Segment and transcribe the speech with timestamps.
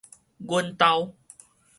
[0.39, 1.13] 阮兜